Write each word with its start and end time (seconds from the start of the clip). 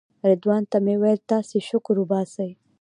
رضوان 0.29 0.63
ته 0.71 0.77
مې 0.85 0.95
ویل 1.01 1.19
تاسې 1.31 1.57
شکر 1.69 1.95
وباسئ. 1.99 2.51